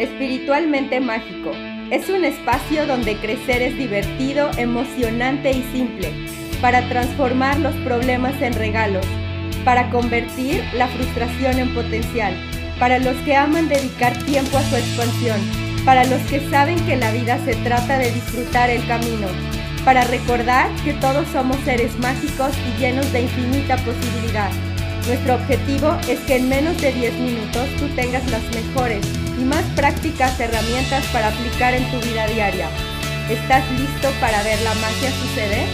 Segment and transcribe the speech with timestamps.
[0.00, 1.52] Espiritualmente Mágico.
[1.90, 6.10] Es un espacio donde crecer es divertido, emocionante y simple,
[6.62, 9.04] para transformar los problemas en regalos,
[9.62, 12.34] para convertir la frustración en potencial,
[12.78, 15.38] para los que aman dedicar tiempo a su expansión,
[15.84, 19.26] para los que saben que la vida se trata de disfrutar el camino,
[19.84, 24.50] para recordar que todos somos seres mágicos y llenos de infinita posibilidad.
[25.06, 29.64] Nuestro objetivo es que en menos de 10 minutos tú tengas las mejores y más
[29.74, 32.68] prácticas herramientas para aplicar en tu vida diaria.
[33.30, 35.66] ¿Estás listo para ver la magia suceder?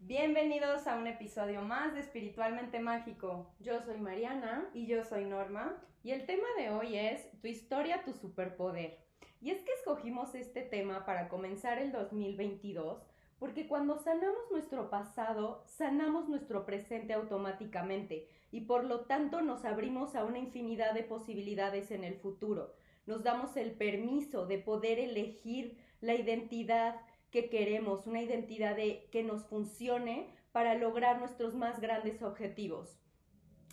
[0.00, 3.54] Bienvenidos a un episodio más de Espiritualmente Mágico.
[3.60, 8.02] Yo soy Mariana y yo soy Norma y el tema de hoy es Tu historia,
[8.04, 8.98] tu superpoder.
[9.40, 13.02] Y es que escogimos este tema para comenzar el 2022
[13.42, 20.14] porque cuando sanamos nuestro pasado, sanamos nuestro presente automáticamente y por lo tanto nos abrimos
[20.14, 22.72] a una infinidad de posibilidades en el futuro.
[23.04, 27.00] Nos damos el permiso de poder elegir la identidad
[27.32, 32.96] que queremos, una identidad de, que nos funcione para lograr nuestros más grandes objetivos.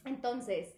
[0.04, 0.76] Entonces,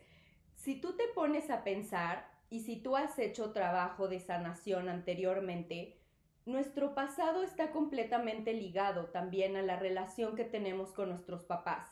[0.56, 6.01] si tú te pones a pensar y si tú has hecho trabajo de sanación anteriormente,
[6.45, 11.88] nuestro pasado está completamente ligado también a la relación que tenemos con nuestros papás.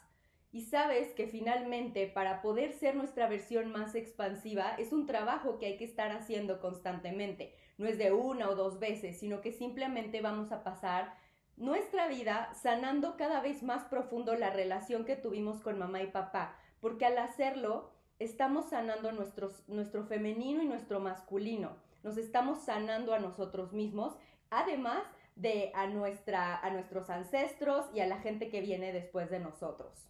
[0.52, 5.68] Y sabes que finalmente para poder ser nuestra versión más expansiva es un trabajo que
[5.68, 7.54] hay que estar haciendo constantemente.
[7.78, 11.14] No es de una o dos veces, sino que simplemente vamos a pasar
[11.56, 16.56] nuestra vida sanando cada vez más profundo la relación que tuvimos con mamá y papá,
[16.80, 21.78] porque al hacerlo estamos sanando nuestro femenino y nuestro masculino.
[22.02, 24.16] Nos estamos sanando a nosotros mismos
[24.50, 25.04] además
[25.36, 30.10] de a, nuestra, a nuestros ancestros y a la gente que viene después de nosotros.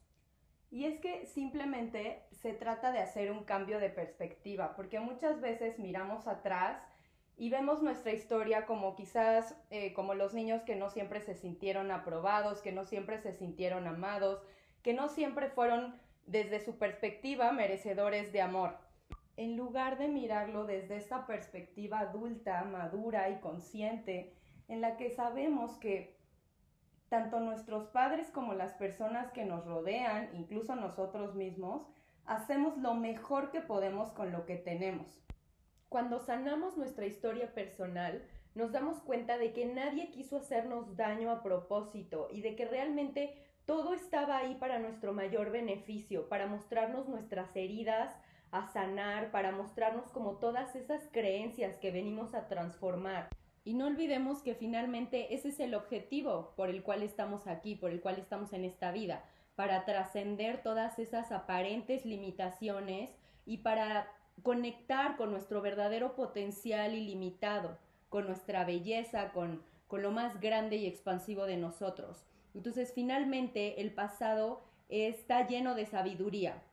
[0.71, 5.79] Y es que simplemente se trata de hacer un cambio de perspectiva, porque muchas veces
[5.79, 6.81] miramos atrás
[7.37, 11.89] y vemos nuestra historia como quizás eh, como los niños que no siempre se sintieron
[11.89, 14.41] aprobados, que no siempre se sintieron amados,
[14.83, 18.77] que no siempre fueron desde su perspectiva merecedores de amor.
[19.39, 24.33] En lugar de mirarlo desde esta perspectiva adulta, madura y consciente,
[24.67, 26.19] en la que sabemos que
[27.07, 31.87] tanto nuestros padres como las personas que nos rodean, incluso nosotros mismos,
[32.25, 35.23] hacemos lo mejor que podemos con lo que tenemos.
[35.87, 38.21] Cuando sanamos nuestra historia personal,
[38.55, 43.41] nos damos cuenta de que nadie quiso hacernos daño a propósito y de que realmente
[43.65, 48.13] todo estaba ahí para nuestro mayor beneficio, para mostrarnos nuestras heridas
[48.51, 53.29] a sanar, para mostrarnos como todas esas creencias que venimos a transformar.
[53.63, 57.91] Y no olvidemos que finalmente ese es el objetivo por el cual estamos aquí, por
[57.91, 59.23] el cual estamos en esta vida,
[59.55, 63.11] para trascender todas esas aparentes limitaciones
[63.45, 64.07] y para
[64.41, 67.77] conectar con nuestro verdadero potencial ilimitado,
[68.09, 72.25] con nuestra belleza, con, con lo más grande y expansivo de nosotros.
[72.55, 76.63] Entonces, finalmente, el pasado está lleno de sabiduría.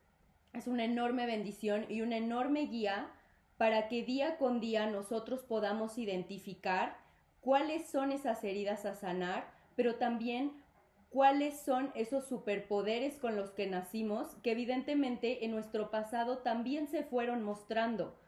[0.56, 3.11] Es una enorme bendición y una enorme guía
[3.59, 6.97] para que día con día nosotros podamos identificar
[7.43, 10.53] cuáles son esas heridas a sanar, pero también
[11.11, 17.05] cuáles son esos superpoderes con los que nacimos, que evidentemente en nuestro pasado también se
[17.05, 18.19] fueron mostrando.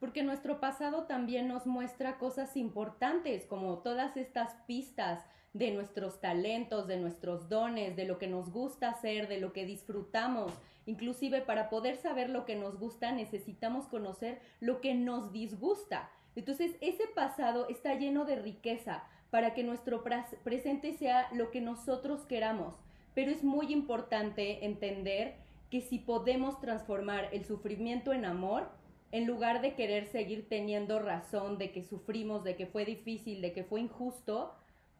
[0.00, 5.26] Porque nuestro pasado también nos muestra cosas importantes, como todas estas pistas
[5.58, 9.64] de nuestros talentos, de nuestros dones, de lo que nos gusta hacer, de lo que
[9.64, 10.52] disfrutamos.
[10.84, 16.10] Inclusive para poder saber lo que nos gusta necesitamos conocer lo que nos disgusta.
[16.34, 20.04] Entonces ese pasado está lleno de riqueza para que nuestro
[20.44, 22.74] presente sea lo que nosotros queramos.
[23.14, 25.36] Pero es muy importante entender
[25.70, 28.68] que si podemos transformar el sufrimiento en amor,
[29.10, 33.52] en lugar de querer seguir teniendo razón de que sufrimos, de que fue difícil, de
[33.52, 34.54] que fue injusto,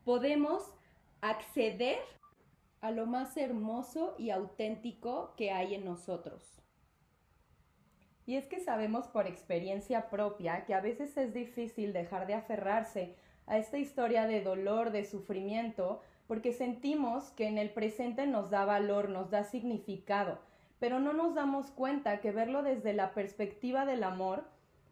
[0.07, 0.63] podemos
[1.21, 1.99] acceder
[2.81, 6.63] a lo más hermoso y auténtico que hay en nosotros.
[8.25, 13.17] Y es que sabemos por experiencia propia que a veces es difícil dejar de aferrarse
[13.49, 18.65] a esta historia de dolor, de sufrimiento, porque sentimos que en el presente nos da
[18.65, 20.39] valor, nos da significado,
[20.79, 24.45] pero no nos damos cuenta que verlo desde la perspectiva del amor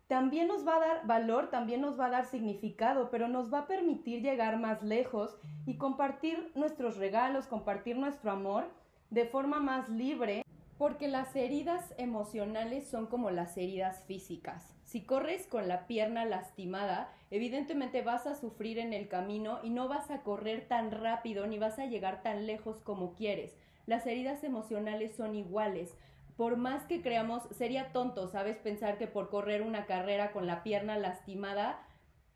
[0.07, 3.61] también nos va a dar valor, también nos va a dar significado, pero nos va
[3.61, 8.71] a permitir llegar más lejos y compartir nuestros regalos, compartir nuestro amor
[9.11, 10.43] de forma más libre.
[10.77, 14.75] Porque las heridas emocionales son como las heridas físicas.
[14.85, 19.89] Si corres con la pierna lastimada, evidentemente vas a sufrir en el camino y no
[19.89, 23.57] vas a correr tan rápido ni vas a llegar tan lejos como quieres.
[23.87, 25.97] Las heridas emocionales son iguales
[26.37, 28.57] por más que creamos, sería tonto, ¿sabes?
[28.59, 31.87] Pensar que por correr una carrera con la pierna lastimada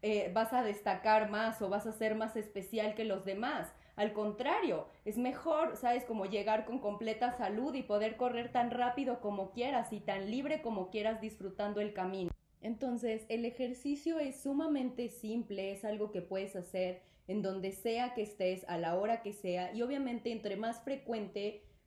[0.02, 3.72] eh, vas a destacar más o vas a ser más especial que los demás.
[3.96, 6.04] Al contrario, es mejor, ¿sabes?
[6.04, 10.62] Como llegar con completa salud y poder correr tan rápido como quieras y tan libre
[10.62, 12.30] como quieras disfrutando el camino.
[12.60, 18.22] Entonces, el ejercicio es sumamente simple, es algo que puedes hacer en donde sea que
[18.22, 20.78] estés, a la hora que sea, y obviamente entre más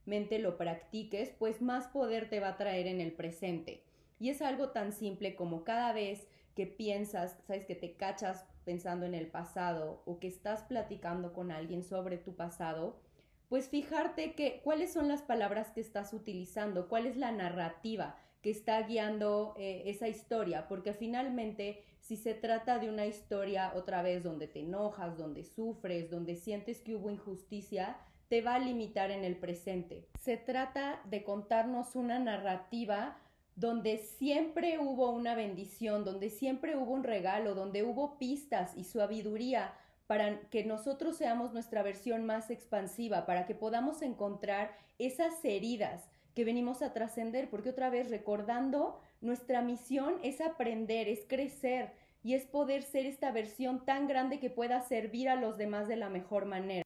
[0.02, 3.84] frecuentemente lo practiques, pues más poder te va a traer en el presente.
[4.20, 9.06] Y es algo tan simple como cada vez que piensas, sabes que te cachas pensando
[9.06, 13.00] en el pasado o que estás platicando con alguien sobre tu pasado,
[13.48, 18.50] pues fijarte que cuáles son las palabras que estás utilizando, cuál es la narrativa que
[18.50, 24.24] está guiando eh, esa historia, porque finalmente si se trata de una historia otra vez
[24.24, 27.98] donde te enojas, donde sufres, donde sientes que hubo injusticia,
[28.32, 30.08] te va a limitar en el presente.
[30.18, 33.18] Se trata de contarnos una narrativa
[33.58, 39.74] donde siempre hubo una bendición, donde siempre hubo un regalo, donde hubo pistas y sabiduría
[40.08, 46.46] para que nosotros seamos nuestra versión más expansiva, para que podamos encontrar esas heridas que
[46.46, 51.92] venimos a trascender, porque otra vez recordando, nuestra misión es aprender, es crecer
[52.24, 55.98] y es poder ser esta versión tan grande que pueda servir a los demás de
[55.98, 56.86] la mejor manera.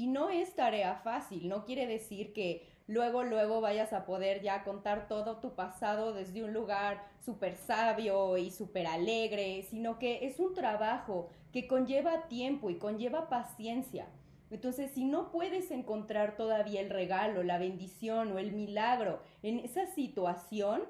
[0.00, 4.64] Y no es tarea fácil, no quiere decir que luego, luego vayas a poder ya
[4.64, 10.40] contar todo tu pasado desde un lugar súper sabio y súper alegre, sino que es
[10.40, 14.06] un trabajo que conlleva tiempo y conlleva paciencia.
[14.50, 19.84] Entonces, si no puedes encontrar todavía el regalo, la bendición o el milagro en esa
[19.84, 20.84] situación,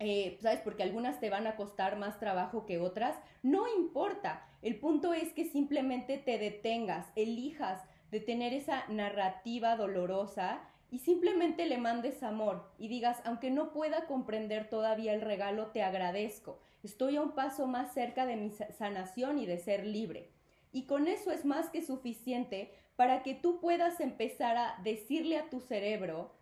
[0.00, 0.62] eh, ¿sabes?
[0.64, 3.14] Porque algunas te van a costar más trabajo que otras,
[3.44, 4.48] no importa.
[4.62, 7.80] El punto es que simplemente te detengas, elijas
[8.12, 10.60] de tener esa narrativa dolorosa
[10.90, 15.82] y simplemente le mandes amor y digas, aunque no pueda comprender todavía el regalo, te
[15.82, 16.60] agradezco.
[16.82, 20.28] Estoy a un paso más cerca de mi sanación y de ser libre.
[20.72, 25.48] Y con eso es más que suficiente para que tú puedas empezar a decirle a
[25.48, 26.34] tu cerebro,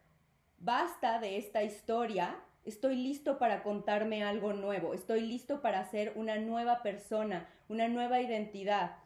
[0.58, 6.37] basta de esta historia, estoy listo para contarme algo nuevo, estoy listo para ser una
[6.37, 8.96] nueva persona, una nueva identidad,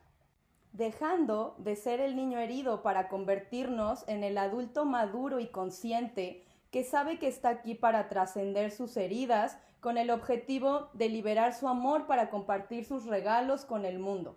[0.75, 6.83] dejando de ser el niño herido para convertirnos en el adulto maduro y consciente que
[6.83, 12.07] sabe que está aquí para trascender sus heridas con el objetivo de liberar su amor
[12.07, 14.37] para compartir sus regalos con el mundo.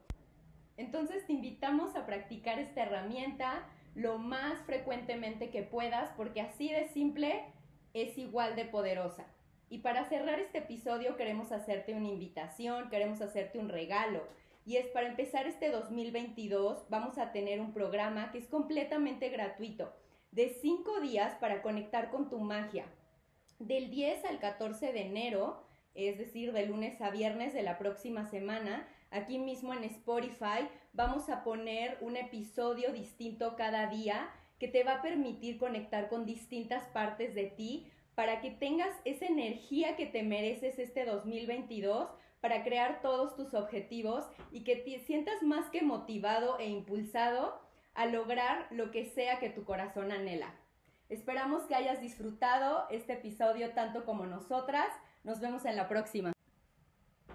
[0.78, 6.88] Entonces te invitamos a practicar esta herramienta lo más frecuentemente que puedas porque así de
[6.90, 7.46] simple
[7.96, 9.26] es igual de poderosa.
[9.72, 14.22] Y para cerrar este episodio queremos hacerte una invitación, queremos hacerte un regalo.
[14.68, 19.94] Y es para empezar este 2022 vamos a tener un programa que es completamente gratuito
[20.32, 22.86] de cinco días para conectar con tu magia.
[23.60, 25.64] Del 10 al 14 de enero,
[25.96, 31.30] es decir, de lunes a viernes de la próxima semana, Aquí mismo en Spotify vamos
[31.30, 34.30] a poner un episodio distinto cada día
[34.60, 39.28] que te va a permitir conectar con distintas partes de ti para que tengas esa
[39.28, 42.10] energía que te mereces este 2022
[42.42, 47.60] para crear todos tus objetivos y que te sientas más que motivado e impulsado
[47.94, 50.54] a lograr lo que sea que tu corazón anhela.
[51.10, 54.90] Esperamos que hayas disfrutado este episodio tanto como nosotras.
[55.24, 56.37] Nos vemos en la próxima.